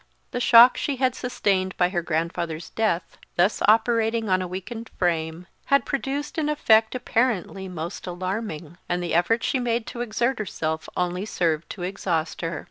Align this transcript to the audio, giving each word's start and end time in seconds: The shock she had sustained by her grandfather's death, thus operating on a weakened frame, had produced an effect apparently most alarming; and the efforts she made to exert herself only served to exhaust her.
The 0.31 0.39
shock 0.39 0.77
she 0.77 0.95
had 0.95 1.13
sustained 1.13 1.77
by 1.77 1.89
her 1.89 2.01
grandfather's 2.01 2.71
death, 2.71 3.19
thus 3.35 3.61
operating 3.67 4.29
on 4.29 4.41
a 4.41 4.47
weakened 4.47 4.89
frame, 4.97 5.45
had 5.65 5.85
produced 5.85 6.39
an 6.39 6.49
effect 6.49 6.95
apparently 6.95 7.67
most 7.67 8.07
alarming; 8.07 8.79
and 8.89 9.03
the 9.03 9.13
efforts 9.13 9.45
she 9.45 9.59
made 9.59 9.85
to 9.85 10.01
exert 10.01 10.39
herself 10.39 10.89
only 10.97 11.27
served 11.27 11.69
to 11.69 11.83
exhaust 11.83 12.41
her. 12.41 12.59